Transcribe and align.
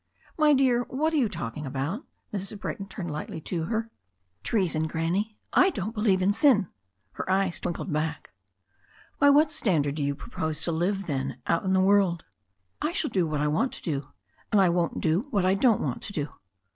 "My 0.35 0.53
dear, 0.55 0.81
what 0.89 1.13
arc 1.13 1.13
you 1.19 1.29
talking 1.29 1.63
about?" 1.67 2.03
Mrs. 2.33 2.59
Brayton 2.59 2.87
turned 2.87 3.11
lightly 3.11 3.39
to 3.41 3.65
her."] 3.65 3.81
«*1 3.83 3.83
THE 3.83 3.85
STORY 3.85 3.85
OF 3.85 3.91
A 3.93 3.93
NEW 3.93 4.41
ZEALAND 4.41 4.43
RIVER 4.43 4.43
235 4.43 4.43
"Treason, 4.43 4.87
Granny. 4.87 5.37
I 5.53 5.69
don't 5.69 5.93
believe 5.93 6.21
in 6.23 6.33
sin." 6.33 6.67
Her 7.11 7.29
eyes 7.29 7.59
twinkled 7.59 7.93
back. 7.93 8.31
"By 9.19 9.29
what 9.29 9.51
standard 9.51 9.93
do 9.93 10.01
you 10.01 10.15
propose 10.15 10.61
to 10.63 10.71
live, 10.71 11.05
then, 11.05 11.39
out 11.45 11.65
in 11.65 11.73
the 11.73 11.79
world?" 11.81 12.23
"I 12.81 12.93
shall 12.93 13.11
do 13.11 13.27
what 13.27 13.41
I 13.41 13.47
want 13.47 13.73
to 13.73 13.81
do, 13.83 14.07
and 14.51 14.59
I 14.59 14.69
won't 14.69 15.01
do 15.01 15.27
what 15.29 15.45
I 15.45 15.53
don't 15.53 15.81
want 15.81 16.01
to 16.01 16.13
do." 16.13 16.29